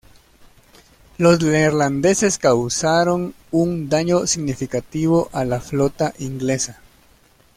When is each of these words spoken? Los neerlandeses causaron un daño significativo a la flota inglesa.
Los 1.19 1.39
neerlandeses 1.43 2.39
causaron 2.39 3.35
un 3.51 3.87
daño 3.87 4.25
significativo 4.25 5.29
a 5.31 5.45
la 5.45 5.61
flota 5.61 6.15
inglesa. 6.17 6.81